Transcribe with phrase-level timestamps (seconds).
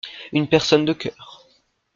[0.33, 1.47] Une personne de cœur.